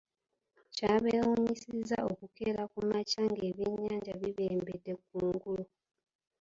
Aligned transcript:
Kyabeewuunyisizza 0.75 1.97
okukeera 2.11 2.63
ku 2.71 2.79
makya 2.89 3.21
ng’ebyennyanja 3.31 4.13
bibembedde 4.21 4.93
ku 5.03 5.15
ngulu. 5.29 5.65